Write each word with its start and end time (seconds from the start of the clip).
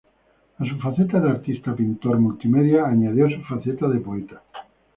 A 0.57 0.65
su 0.67 0.79
faceta 0.79 1.19
de 1.19 1.29
artista-pintor 1.29 2.17
multimedia 2.19 2.87
añadió 2.87 3.29
su 3.29 3.39
faceta 3.43 3.87
de 3.87 3.99
poeta. 3.99 4.41